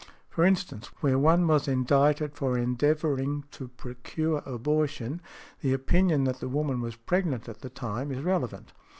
For 0.31 0.43
instance, 0.45 0.87
where 1.01 1.19
one 1.19 1.45
was 1.45 1.67
indicted 1.67 2.33
for 2.33 2.57
endeavouring 2.57 3.43
to 3.51 3.67
procure 3.67 4.41
abortion, 4.47 5.21
the 5.59 5.73
opinion 5.73 6.23
that 6.23 6.39
the 6.39 6.49
woman 6.49 6.81
was 6.81 6.95
pregnant 6.95 7.47
at 7.47 7.59
the 7.59 7.69
time 7.69 8.11
is 8.11 8.23
relevant. 8.23 8.73